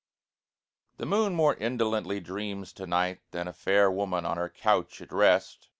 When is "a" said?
3.47-3.53